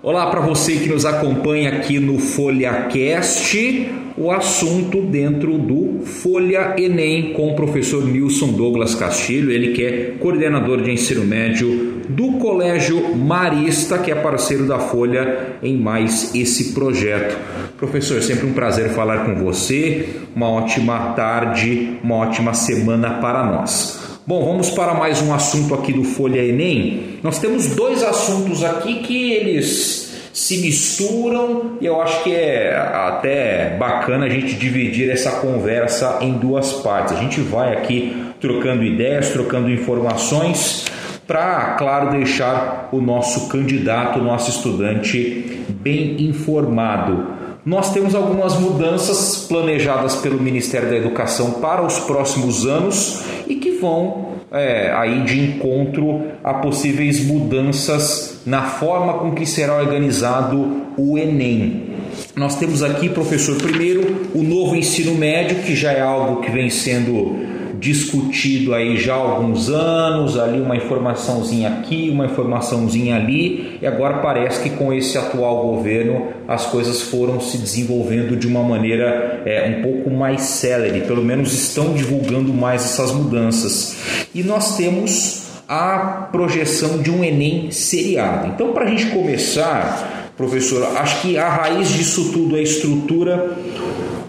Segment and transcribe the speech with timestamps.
[0.00, 7.32] Olá para você que nos acompanha aqui no FolhaCast, o assunto dentro do Folha Enem
[7.32, 13.16] com o professor Nilson Douglas Castilho, ele que é coordenador de ensino médio do Colégio
[13.16, 17.36] Marista, que é parceiro da Folha em mais esse projeto.
[17.76, 20.10] Professor, sempre um prazer falar com você.
[20.32, 24.07] Uma ótima tarde, uma ótima semana para nós.
[24.28, 27.18] Bom, vamos para mais um assunto aqui do Folha Enem.
[27.22, 33.74] Nós temos dois assuntos aqui que eles se misturam e eu acho que é até
[33.78, 37.14] bacana a gente dividir essa conversa em duas partes.
[37.14, 40.84] A gente vai aqui trocando ideias, trocando informações
[41.26, 47.37] para, claro, deixar o nosso candidato, o nosso estudante bem informado.
[47.64, 53.72] Nós temos algumas mudanças planejadas pelo Ministério da Educação para os próximos anos e que
[53.72, 61.18] vão é, aí de encontro a possíveis mudanças na forma com que será organizado o
[61.18, 61.88] Enem.
[62.34, 66.70] Nós temos aqui, professor, primeiro o novo ensino médio, que já é algo que vem
[66.70, 67.36] sendo
[67.78, 74.18] discutido aí já há alguns anos, ali uma informaçãozinha aqui, uma informaçãozinha ali, e agora
[74.18, 79.76] parece que com esse atual governo as coisas foram se desenvolvendo de uma maneira é,
[79.78, 83.96] um pouco mais célere, pelo menos estão divulgando mais essas mudanças.
[84.34, 88.48] E nós temos a projeção de um Enem seriado.
[88.48, 93.56] Então, para a gente começar, professor, acho que a raiz disso tudo é a estrutura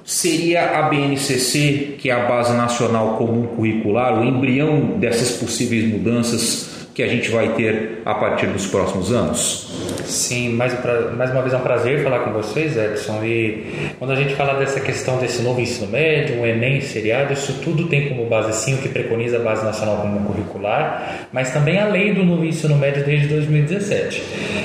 [0.09, 6.88] seria a BNCC, que é a Base Nacional Comum Curricular, o embrião dessas possíveis mudanças
[6.95, 9.71] que a gente vai ter a partir dos próximos anos?
[10.05, 10.75] Sim, mais,
[11.15, 13.23] mais uma vez é um prazer falar com vocês, Edson.
[13.23, 17.61] E quando a gente fala dessa questão desse novo ensino médio, o Enem seriado, isso
[17.63, 21.77] tudo tem como base sim o que preconiza a Base Nacional Comum Curricular, mas também
[21.77, 24.23] a lei do novo ensino médio desde 2017.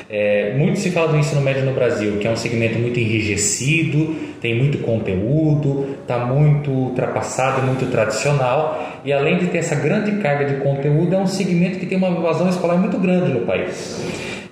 [0.08, 4.33] É, muito se fala do ensino médio no Brasil, que é um segmento muito enrijecido,
[4.44, 10.44] tem muito conteúdo, está muito ultrapassado, muito tradicional, e além de ter essa grande carga
[10.44, 14.04] de conteúdo, é um segmento que tem uma evasão escolar muito grande no país.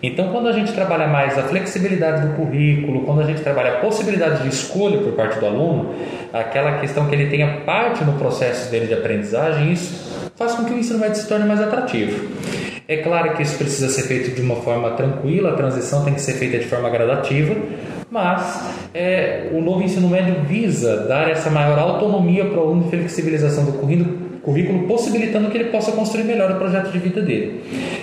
[0.02, 3.76] Então, quando a gente trabalha mais a flexibilidade do currículo, quando a gente trabalha a
[3.81, 5.94] possibilidade de escolha por parte do aluno,
[6.32, 10.72] aquela questão que ele tenha parte no processo dele de aprendizagem, isso faz com que
[10.72, 12.31] o ensino médio se torne mais atrativo.
[12.88, 16.20] É claro que isso precisa ser feito de uma forma tranquila, a transição tem que
[16.22, 17.54] ser feita de forma gradativa,
[18.12, 23.65] mas é, o novo ensino médio visa dar essa maior autonomia para o aluno, flexibilização
[23.65, 27.62] do currículo, currículo, possibilitando que ele possa construir melhor o projeto de vida dele.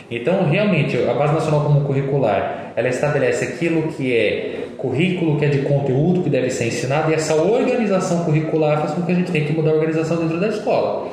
[0.10, 5.50] Então, realmente, a Base Nacional Comum Curricular, ela estabelece aquilo que é currículo, que é
[5.50, 9.32] de conteúdo que deve ser ensinado, e essa organização curricular faz com que a gente
[9.32, 11.10] tenha que mudar a organização dentro da escola.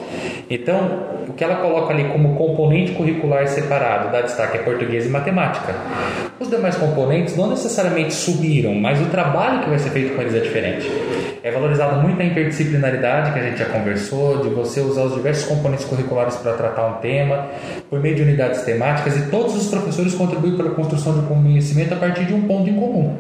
[0.49, 5.09] Então, o que ela coloca ali como componente curricular separado, dá destaque é português e
[5.09, 5.75] matemática.
[6.39, 10.35] Os demais componentes não necessariamente subiram, mas o trabalho que vai ser feito com eles
[10.35, 10.91] é diferente.
[11.43, 15.47] É valorizado muito a interdisciplinaridade que a gente já conversou, de você usar os diversos
[15.47, 17.47] componentes curriculares para tratar um tema,
[17.91, 21.93] por meio de unidades temáticas, e todos os professores contribuem para a construção de conhecimento
[21.95, 23.17] a partir de um ponto em comum.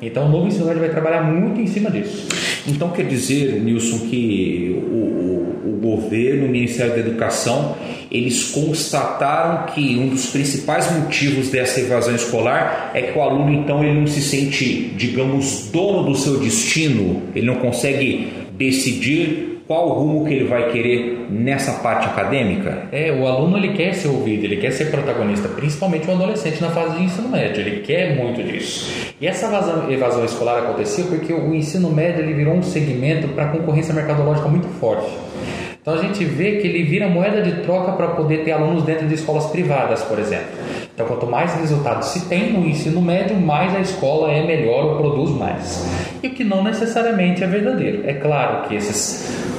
[0.00, 2.28] Então, o novo ensino médio vai trabalhar muito em cima disso.
[2.66, 7.76] Então, quer dizer, Nilson, que o, o, o governo, o Ministério da Educação,
[8.10, 13.82] eles constataram que um dos principais motivos dessa evasão escolar é que o aluno então
[13.82, 19.92] ele não se sente, digamos, dono do seu destino, ele não consegue decidir qual o
[19.94, 22.86] rumo que ele vai querer nessa parte acadêmica?
[22.92, 26.70] É, o aluno ele quer ser ouvido, ele quer ser protagonista, principalmente o adolescente na
[26.70, 29.14] fase de ensino médio, ele quer muito disso.
[29.18, 33.48] E essa evasão, evasão escolar aconteceu porque o ensino médio ele virou um segmento para
[33.48, 35.10] concorrência mercadológica muito forte.
[35.80, 39.06] Então a gente vê que ele vira moeda de troca para poder ter alunos dentro
[39.06, 40.46] de escolas privadas, por exemplo.
[40.94, 44.96] Então quanto mais resultados se tem no ensino médio, mais a escola é melhor ou
[44.96, 45.86] produz mais.
[46.22, 48.02] E o que não necessariamente é verdadeiro.
[48.06, 49.53] É claro que esses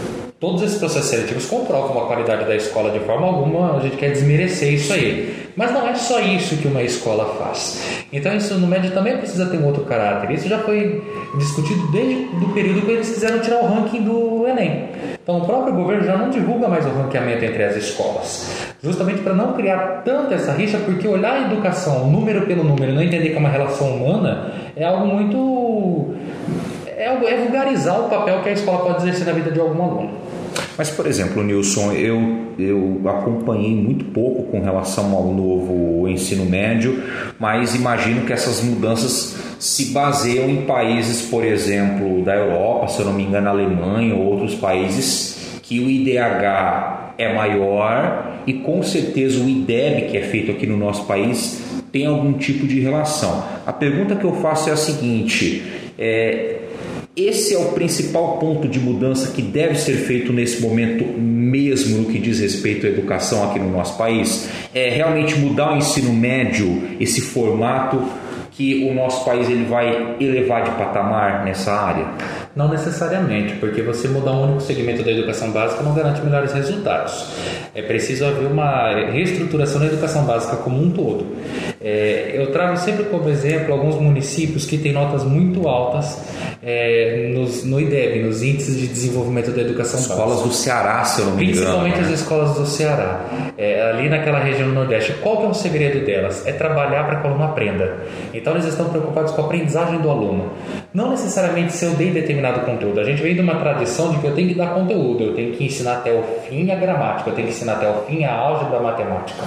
[0.45, 4.11] Todos esses processos seletivos comprovam a qualidade da escola de forma alguma, a gente quer
[4.11, 5.49] desmerecer isso aí.
[5.55, 8.05] Mas não é só isso que uma escola faz.
[8.13, 10.29] Então, o ensino médio também precisa ter um outro caráter.
[10.29, 11.03] Isso já foi
[11.39, 14.89] discutido desde o período que eles quiseram tirar o ranking do Enem.
[15.23, 18.67] Então, o próprio governo já não divulga mais o ranqueamento entre as escolas.
[18.83, 23.01] Justamente para não criar tanto essa rixa, porque olhar a educação número pelo número não
[23.01, 26.13] entender que é uma relação humana é algo muito.
[26.85, 30.24] É, é vulgarizar o papel que a escola pode exercer na vida de algum aluno.
[30.77, 32.19] Mas, por exemplo, Nilson, eu,
[32.59, 37.01] eu acompanhei muito pouco com relação ao novo ensino médio,
[37.39, 43.05] mas imagino que essas mudanças se baseiam em países, por exemplo, da Europa, se eu
[43.05, 49.43] não me engano, Alemanha ou outros países, que o IDH é maior e com certeza
[49.43, 53.43] o IDEB, que é feito aqui no nosso país, tem algum tipo de relação.
[53.65, 55.63] A pergunta que eu faço é a seguinte:
[55.97, 56.64] é,
[57.15, 62.09] esse é o principal ponto de mudança que deve ser feito nesse momento, mesmo no
[62.11, 64.49] que diz respeito à educação aqui no nosso país?
[64.73, 68.03] É realmente mudar o ensino médio, esse formato
[68.51, 72.05] que o nosso país ele vai elevar de patamar nessa área?
[72.55, 77.27] Não necessariamente, porque você mudar um único segmento da educação básica não garante melhores resultados.
[77.73, 81.27] É preciso haver uma reestruturação da educação básica como um todo.
[81.87, 86.19] É, eu trago sempre como exemplo alguns municípios que têm notas muito altas
[86.63, 91.27] é, nos, no IDEB, nos Índices de Desenvolvimento da Educação escolas do Ceará, se eu
[91.27, 91.57] não me engano.
[91.59, 92.01] Principalmente né?
[92.01, 95.13] as escolas do Ceará, é, ali naquela região do Nordeste.
[95.21, 96.43] Qual que é o segredo delas?
[96.47, 97.97] É trabalhar para que o aluno aprenda.
[98.33, 100.53] Então eles estão preocupados com a aprendizagem do aluno.
[100.91, 102.99] Não necessariamente se eu dei determinado conteúdo.
[102.99, 105.53] A gente vem de uma tradição de que eu tenho que dar conteúdo, eu tenho
[105.53, 108.33] que ensinar até o fim a gramática, eu tenho que ensinar até o fim a
[108.33, 109.43] álgebra matemática.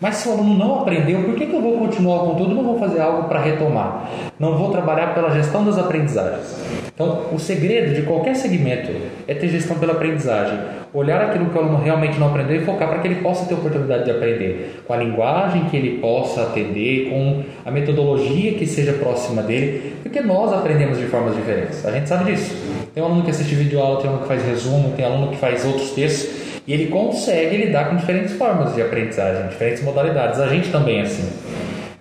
[0.00, 2.54] Mas se o aluno não aprendeu, por que, que eu vou continuar o conteúdo?
[2.54, 4.08] Não vou fazer algo para retomar.
[4.38, 6.56] Não vou trabalhar pela gestão das aprendizagens.
[6.94, 8.92] Então, o segredo de qualquer segmento
[9.26, 10.56] é ter gestão pela aprendizagem.
[10.94, 13.54] Olhar aquilo que o aluno realmente não aprendeu e focar para que ele possa ter
[13.54, 14.82] oportunidade de aprender.
[14.86, 19.94] Com a linguagem que ele possa atender, com a metodologia que seja próxima dele.
[20.02, 21.84] Porque nós aprendemos de formas diferentes.
[21.84, 22.54] A gente sabe disso.
[22.94, 25.36] Tem um aluno que assiste vídeo aula, tem aluno que faz resumo, tem aluno que
[25.36, 26.47] faz outros textos.
[26.68, 30.38] E ele consegue lidar com diferentes formas de aprendizagem, diferentes modalidades.
[30.38, 31.26] A gente também é assim.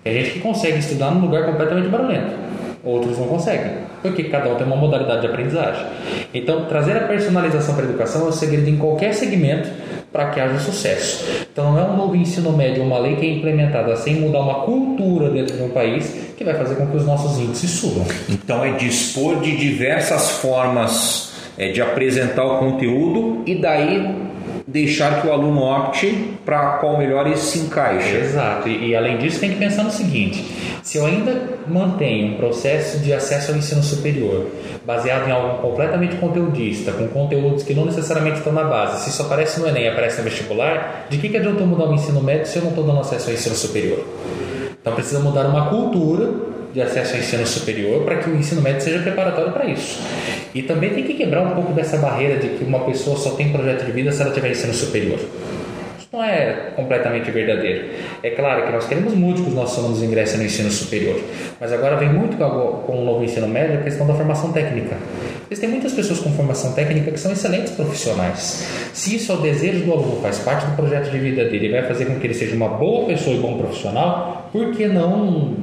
[0.04, 2.34] Tem gente que consegue estudar num lugar completamente barulhento,
[2.84, 3.72] outros não conseguem,
[4.02, 5.86] porque cada um tem uma modalidade de aprendizagem.
[6.34, 9.70] Então, trazer a personalização para a educação é o segredo em qualquer segmento
[10.12, 11.46] para que haja sucesso.
[11.50, 14.66] Então, não é um novo ensino médio, uma lei que é implementada sem mudar uma
[14.66, 18.06] cultura dentro de um país que vai fazer com que os nossos índices subam.
[18.30, 24.28] Então é dispor de diversas formas é, de apresentar o conteúdo e daí
[24.68, 28.18] deixar que o aluno opte para qual melhor ele se encaixa.
[28.18, 30.44] Exato, e, e, além disso tem que pensar no seguinte:
[30.84, 34.48] se eu ainda mantenho um processo de acesso ao ensino superior
[34.86, 39.22] baseado em algo completamente conteudista, com conteúdos que não necessariamente estão na base, se isso
[39.22, 42.58] aparece no Enem aparece no vestibular, de que, que eu mudar o ensino médio se
[42.58, 44.06] eu não estou dando acesso ao ensino superior?
[44.82, 48.82] Então precisa mudar uma cultura de acesso ao ensino superior para que o ensino médio
[48.82, 50.00] seja preparatório para isso.
[50.54, 53.52] E também tem que quebrar um pouco dessa barreira de que uma pessoa só tem
[53.52, 55.20] projeto de vida se ela tiver ensino superior.
[55.98, 57.90] Isso não é completamente verdadeiro.
[58.22, 61.20] É claro que nós queremos muito que os nossos alunos ingressem no ensino superior,
[61.60, 64.96] mas agora vem muito com o novo ensino médio a questão da formação técnica.
[65.50, 68.68] Existem muitas pessoas com formação técnica que são excelentes profissionais.
[68.94, 71.72] Se isso é o desejo do aluno, faz parte do projeto de vida dele e
[71.72, 75.56] vai fazer com que ele seja uma boa pessoa e bom profissional, por que não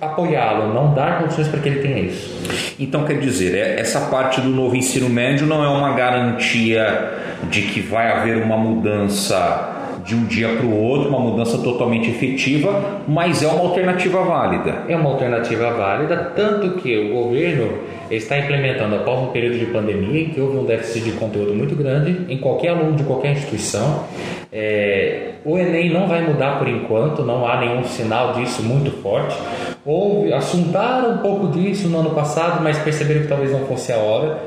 [0.00, 2.76] apoiá-lo, não dar condições para que ele tenha isso.
[2.78, 7.18] Então, quer dizer, essa parte do novo ensino médio não é uma garantia
[7.50, 9.76] de que vai haver uma mudança
[10.08, 14.84] de um dia para o outro, uma mudança totalmente efetiva, mas é uma alternativa válida.
[14.88, 17.78] É uma alternativa válida, tanto que o governo
[18.10, 21.76] está implementando, após um período de pandemia, em que houve um déficit de conteúdo muito
[21.76, 24.04] grande em qualquer aluno de qualquer instituição.
[24.50, 29.36] É, o Enem não vai mudar por enquanto, não há nenhum sinal disso muito forte.
[29.90, 33.96] Houve, assuntaram um pouco disso no ano passado, mas perceberam que talvez não fosse a
[33.96, 34.38] hora.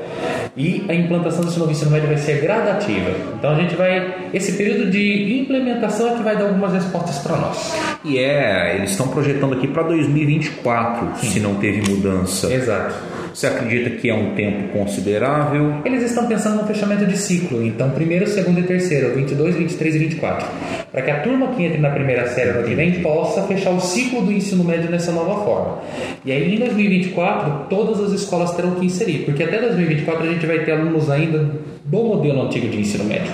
[0.56, 3.10] E a implantação desse novo ensino médio vai ser gradativa.
[3.36, 4.28] Então a gente vai.
[4.32, 7.74] Esse período de implementação é que vai dar algumas respostas para nós.
[8.04, 11.30] E é, eles estão projetando aqui para 2024, Sim.
[11.30, 12.46] se não teve mudança.
[12.46, 12.94] Exato.
[13.34, 15.76] Você acredita que é um tempo considerável?
[15.86, 19.98] Eles estão pensando no fechamento de ciclo, então primeiro, segundo e terceiro, 22, 23 e
[19.98, 20.48] 24.
[20.90, 23.80] Para que a turma que entre na primeira série no que vem possa fechar o
[23.80, 25.78] ciclo do ensino médio nessa nova forma.
[26.24, 30.46] E aí em 2024, todas as escolas terão que inserir, porque até 2024 a gente
[30.46, 31.50] vai ter alunos ainda
[31.92, 33.30] do modelo antigo de ensino médio.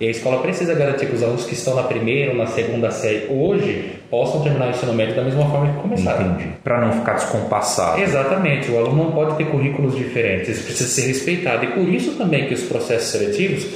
[0.00, 2.90] E a escola precisa garantir que os alunos que estão na primeira ou na segunda
[2.90, 6.32] série hoje possam terminar o ensino médio da mesma forma que começaram.
[6.32, 6.52] Entendi.
[6.64, 8.00] Para não ficar descompassado.
[8.00, 8.70] Exatamente.
[8.70, 10.48] O aluno não pode ter currículos diferentes.
[10.48, 11.66] Isso precisa ser respeitado.
[11.66, 13.66] E por isso também que os processos seletivos,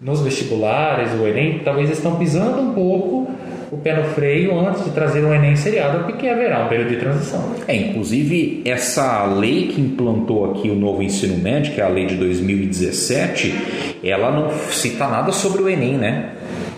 [0.00, 3.28] nos vestibulares, o Enem, talvez estão pisando um pouco
[3.72, 6.96] o pé no freio antes de trazer um Enem seriado, porque haverá um período de
[6.96, 7.54] transição.
[7.66, 12.04] É, inclusive, essa lei que implantou aqui o novo ensino médio, que é a lei
[12.04, 16.32] de 2017, ela não cita nada sobre o Enem, né?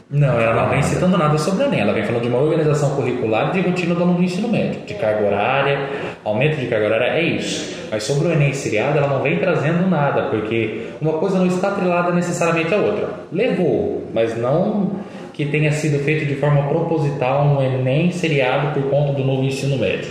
[0.08, 1.80] Não, ela não vem citando nada sobre o Enem.
[1.80, 4.94] Ela vem falando de uma organização curricular de rotina do aluno do ensino médio, de
[4.94, 5.90] carga horária,
[6.24, 7.74] aumento de carga horária, é isso.
[7.90, 11.70] Mas sobre o Enem seriado, ela não vem trazendo nada, porque uma coisa não está
[11.70, 13.08] atrelada necessariamente à outra.
[13.32, 14.92] Levou, mas não
[15.34, 19.76] que tenha sido feito de forma proposital um Enem seriado por conta do novo ensino
[19.76, 20.08] médio.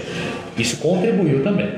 [0.58, 1.70] Isso contribuiu também.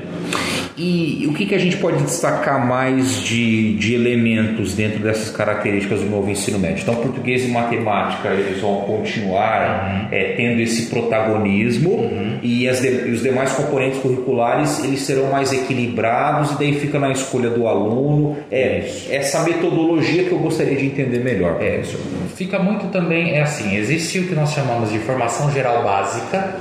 [0.78, 6.00] E o que, que a gente pode destacar mais de, de elementos dentro dessas características
[6.00, 6.82] do novo ensino médio?
[6.82, 10.08] Então, português e matemática eles vão continuar uhum.
[10.12, 12.38] é, tendo esse protagonismo uhum.
[12.42, 16.98] e, as de, e os demais componentes curriculares eles serão mais equilibrados e daí fica
[16.98, 18.36] na escolha do aluno.
[18.50, 21.56] É, essa metodologia que eu gostaria de entender melhor.
[21.60, 21.98] É, isso.
[22.34, 26.56] Fica muito também, é assim, existe o que nós chamamos de formação geral básica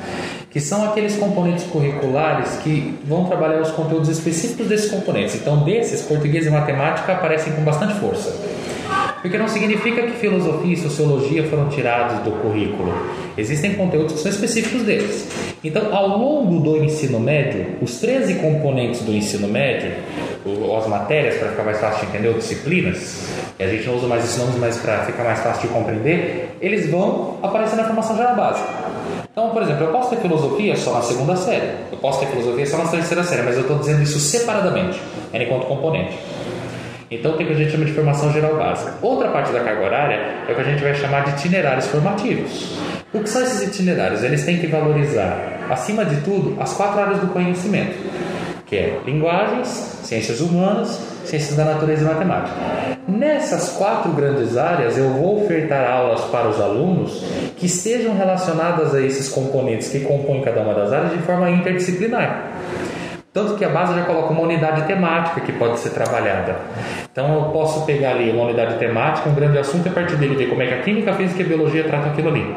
[0.55, 5.35] que são aqueles componentes curriculares que vão trabalhar os conteúdos específicos desses componentes.
[5.35, 8.33] Então, desses, português e matemática aparecem com bastante força.
[9.21, 12.93] Porque não significa que filosofia e sociologia foram tirados do currículo.
[13.37, 15.27] Existem conteúdos que são específicos deles.
[15.61, 19.91] Então, ao longo do ensino médio, os 13 componentes do ensino médio,
[20.79, 23.27] as matérias, para ficar mais fácil de entender, ou disciplinas,
[23.59, 26.89] a gente não usa mais esses nomes, mas para ficar mais fácil de compreender, eles
[26.89, 28.94] vão aparecer na formação geral básica.
[29.31, 32.65] Então, por exemplo, eu posso ter filosofia só na segunda série, eu posso ter filosofia
[32.65, 34.99] só na terceira série, mas eu estou dizendo isso separadamente,
[35.33, 36.17] é enquanto componente.
[37.11, 38.95] Então tem o que a gente chama de formação geral básica.
[39.01, 40.15] Outra parte da carga horária
[40.47, 42.77] é o que a gente vai chamar de itinerários formativos.
[43.13, 44.23] O que são esses itinerários?
[44.23, 47.95] Eles têm que valorizar, acima de tudo, as quatro áreas do conhecimento,
[48.65, 49.67] que é linguagens,
[50.03, 52.55] ciências humanas, ciências da natureza e matemática.
[53.07, 57.23] Nessas quatro grandes áreas, eu vou ofertar aulas para os alunos
[57.57, 62.51] que sejam relacionadas a esses componentes que compõem cada uma das áreas de forma interdisciplinar.
[63.35, 66.55] Tanto que a base já coloca uma unidade temática que pode ser trabalhada.
[67.11, 70.35] Então eu posso pegar ali uma unidade temática, um grande assunto, e a partir dele
[70.35, 72.55] ver como é que a química, a física e a biologia tratam aquilo ali.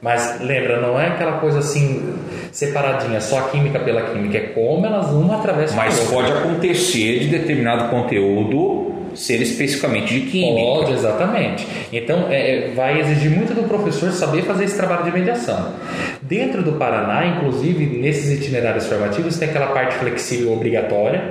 [0.00, 2.14] Mas lembra, não é aquela coisa assim
[2.52, 7.26] separadinha, só a química pela química, é como elas uma atravessam Mas pode acontecer de
[7.26, 10.60] determinado conteúdo ser especificamente de química.
[10.60, 11.66] Pode, exatamente.
[11.92, 15.74] Então, é, é, vai exigir muito do professor saber fazer esse trabalho de mediação.
[16.22, 21.22] Dentro do Paraná, inclusive, nesses itinerários formativos, tem aquela parte flexível obrigatória,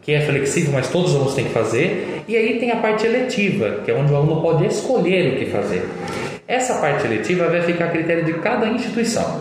[0.00, 2.22] que é flexível, mas todos os alunos têm que fazer.
[2.26, 5.46] E aí tem a parte eletiva, que é onde o aluno pode escolher o que
[5.46, 5.86] fazer.
[6.48, 9.40] Essa parte eletiva vai ficar a critério de cada instituição.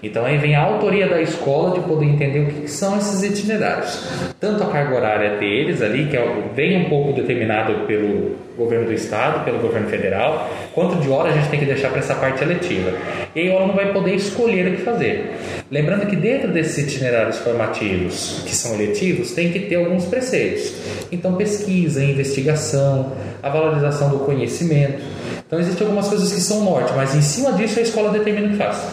[0.00, 4.08] Então aí vem a autoria da escola de poder entender o que são esses itinerários.
[4.38, 6.24] Tanto a carga horária deles ali, que é,
[6.54, 11.32] vem um pouco determinado pelo governo do estado, pelo governo federal, quanto de hora a
[11.32, 12.92] gente tem que deixar para essa parte eletiva.
[13.34, 15.32] E aí o aluno vai poder escolher o que fazer.
[15.68, 20.72] Lembrando que dentro desses itinerários formativos, que são eletivos, tem que ter alguns preceitos.
[21.10, 23.12] Então pesquisa, investigação,
[23.42, 25.02] a valorização do conhecimento.
[25.46, 28.50] Então existem algumas coisas que são norte, mas em cima disso a escola determina o
[28.50, 28.84] que faz.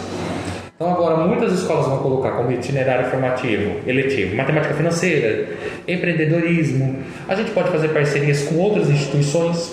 [0.76, 5.48] Então, agora, muitas escolas vão colocar como itinerário formativo, eletivo, matemática financeira,
[5.88, 6.98] empreendedorismo.
[7.28, 9.72] A gente pode fazer parcerias com outras instituições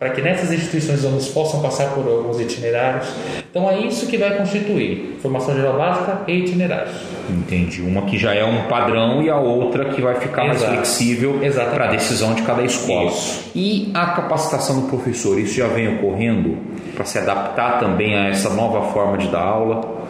[0.00, 3.06] para que nessas instituições os alunos possam passar por alguns itinerários.
[3.50, 6.96] Então é isso que vai constituir formação geral básica e itinerários.
[7.28, 7.82] Entendi.
[7.82, 10.72] Uma que já é um padrão e a outra que vai ficar Exato.
[10.72, 11.38] mais flexível
[11.74, 13.10] para a decisão de cada escola.
[13.10, 13.50] Isso.
[13.54, 16.56] E a capacitação do professor, isso já vem ocorrendo
[16.94, 20.00] para se adaptar também a essa nova forma de dar aula?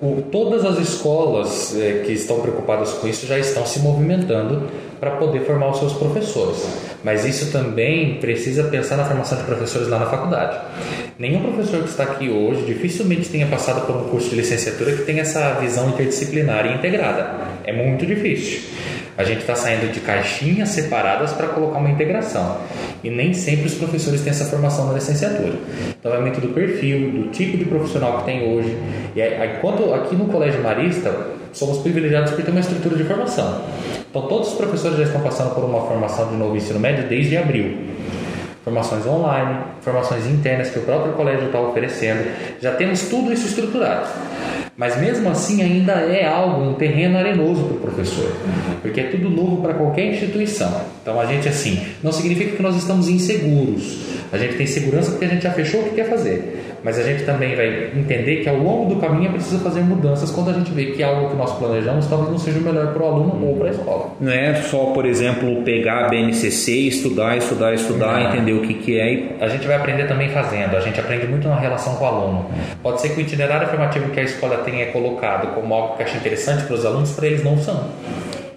[0.00, 4.68] O, todas as escolas é, que estão preocupadas com isso já estão se movimentando
[5.02, 6.64] para poder formar os seus professores.
[7.02, 10.60] Mas isso também precisa pensar na formação de professores lá na faculdade.
[11.18, 15.02] Nenhum professor que está aqui hoje dificilmente tenha passado por um curso de licenciatura que
[15.02, 17.34] tenha essa visão interdisciplinar e integrada.
[17.64, 18.60] É muito difícil.
[19.16, 22.58] A gente está saindo de caixinhas separadas para colocar uma integração.
[23.04, 25.54] E nem sempre os professores têm essa formação na licenciatura.
[25.98, 28.76] Então vai muito do perfil, do tipo de profissional que tem hoje.
[29.14, 31.14] E enquanto aqui no Colégio Marista
[31.52, 33.62] somos privilegiados por ter uma estrutura de formação.
[34.10, 37.36] Então todos os professores já estão passando por uma formação de novo ensino médio desde
[37.36, 37.92] abril
[38.64, 42.30] formações online, formações internas que o próprio colégio está oferecendo.
[42.60, 44.08] Já temos tudo isso estruturado.
[44.76, 48.32] Mas mesmo assim ainda é algo, um terreno arenoso para o professor,
[48.80, 50.80] porque é tudo novo para qualquer instituição.
[51.02, 53.98] Então a gente assim, não significa que nós estamos inseguros.
[54.32, 56.71] A gente tem segurança porque a gente já fechou o que quer fazer.
[56.84, 60.30] Mas a gente também vai entender que ao longo do caminho é preciso fazer mudanças
[60.30, 63.02] quando a gente vê que algo que nós planejamos talvez não seja o melhor para
[63.02, 64.10] o aluno ou para a escola.
[64.20, 68.28] Não é só, por exemplo, pegar a BNCC, estudar, estudar, estudar, não.
[68.30, 69.36] entender o que, que é.
[69.40, 70.76] A gente vai aprender também fazendo.
[70.76, 72.46] A gente aprende muito na relação com o aluno.
[72.82, 76.16] Pode ser que o itinerário formativo que a escola tenha colocado como algo que acha
[76.16, 77.90] interessante para os alunos, para eles não são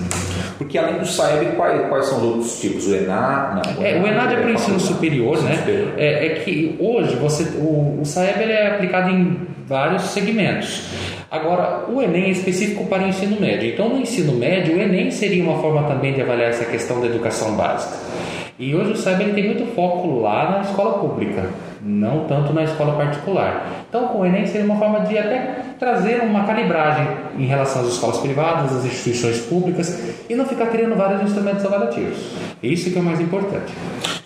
[0.59, 2.87] Porque além do SAEB, quais, quais são os outros tipos?
[2.87, 3.69] O ENAD?
[3.77, 5.57] Não, é, o ENAD é para o ensino superior, né?
[5.57, 5.93] Superior.
[5.97, 10.83] É, é, que hoje você, o, o SAEB ele é aplicado em vários segmentos.
[11.31, 13.71] Agora, o Enem é específico para o ensino médio.
[13.71, 17.07] Então, no ensino médio, o Enem seria uma forma também de avaliar essa questão da
[17.07, 17.97] educação básica.
[18.59, 21.49] E hoje o SAIB ele tem muito foco lá na escola pública,
[21.81, 23.67] não tanto na escola particular.
[23.89, 27.89] Então, com o Enem seria uma forma de até trazer uma calibragem em relação às
[27.89, 29.99] escolas privadas, às instituições públicas
[30.29, 32.19] e não ficar criando vários instrumentos avaliativos.
[32.63, 33.73] Isso que é o mais importante.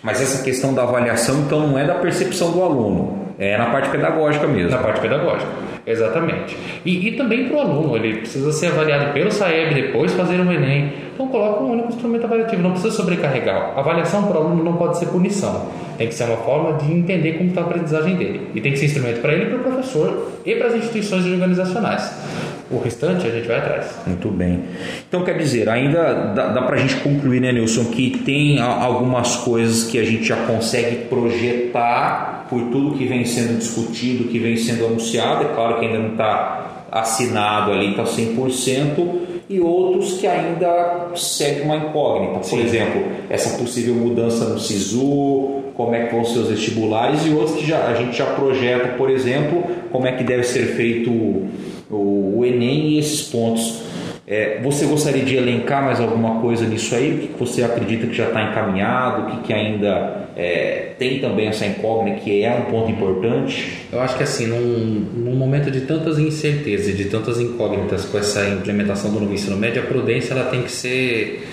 [0.03, 3.89] Mas essa questão da avaliação, então, não é da percepção do aluno, é na parte
[3.89, 4.71] pedagógica mesmo.
[4.71, 5.51] Na parte pedagógica,
[5.85, 6.57] exatamente.
[6.83, 10.51] E, e também para o aluno, ele precisa ser avaliado pelo SAEB, depois fazer um
[10.51, 10.93] Enem.
[11.13, 13.73] Então coloca um único instrumento avaliativo, não precisa sobrecarregar.
[13.75, 15.69] A avaliação para o aluno não pode ser punição.
[15.97, 18.49] Tem que ser uma forma de entender como está a aprendizagem dele.
[18.53, 22.26] E tem que ser instrumento para ele, para o professor e para as instituições organizacionais.
[22.69, 23.95] O restante a gente vai atrás.
[24.05, 24.65] Muito bem.
[25.07, 29.37] Então quer dizer, ainda dá, dá para a gente concluir, né, Nilson, que tem algumas
[29.37, 34.57] coisas que a gente já consegue projetar por tudo que vem sendo discutido, que vem
[34.57, 35.45] sendo anunciado.
[35.45, 39.19] É claro que ainda não está assinado ali, está 100%,
[39.49, 42.39] e outros que ainda seguem uma incógnita.
[42.39, 42.63] Por Sim.
[42.63, 47.55] exemplo, essa possível mudança no SISU, como é que vão ser os vestibulares, e outros
[47.55, 51.47] que já, a gente já projeta, por exemplo, como é que deve ser feito
[51.89, 53.81] o, o Enem e esses pontos.
[54.29, 57.11] É, você gostaria de elencar mais alguma coisa nisso aí?
[57.11, 59.21] O que você acredita que já está encaminhado?
[59.21, 63.87] O que, que ainda é, tem também essa incógnita que é um ponto importante?
[63.89, 68.17] Eu acho que assim, num, num momento de tantas incertezas e de tantas incógnitas com
[68.17, 71.47] essa implementação do novo ensino médio, a prudência ela tem que ser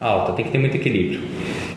[0.00, 1.20] alta, tem que ter muito equilíbrio.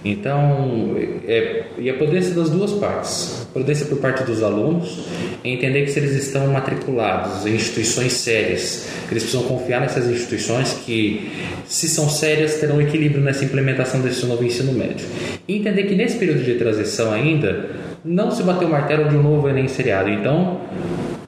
[0.04, 0.96] Então,
[1.28, 3.39] é, e a prudência das duas partes.
[3.54, 5.06] Prudência por parte dos alunos,
[5.44, 11.32] entender que se eles estão matriculados em instituições sérias, eles precisam confiar nessas instituições que,
[11.66, 15.06] se são sérias, terão equilíbrio nessa implementação desse novo ensino médio.
[15.48, 17.72] E entender que nesse período de transição ainda,
[18.06, 20.10] não se bateu o martelo de um novo Enem seriado.
[20.10, 20.62] Então,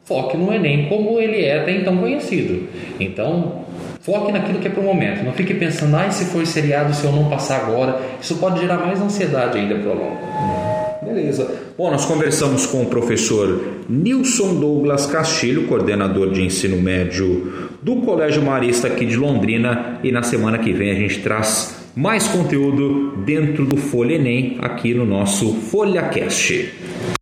[0.03, 2.67] foque no Enem como ele é até então conhecido.
[2.99, 3.61] Então,
[4.01, 5.23] Foque naquilo que é para o momento.
[5.23, 8.01] Não fique pensando, ah, se for seriado, se eu não passar agora.
[8.19, 10.70] Isso pode gerar mais ansiedade ainda para o aluno.
[11.11, 11.51] Beleza.
[11.77, 18.41] Bom, nós conversamos com o professor Nilson Douglas Castilho, coordenador de ensino médio do Colégio
[18.41, 19.99] Marista aqui de Londrina.
[20.03, 24.93] E na semana que vem a gente traz mais conteúdo dentro do Folha Enem aqui
[24.93, 27.20] no nosso FolhaCast.